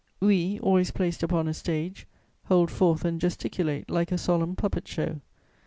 [0.19, 2.07] We, always placed upon a stage,
[2.45, 5.21] hold forth and gesticulate like a solemn puppet show.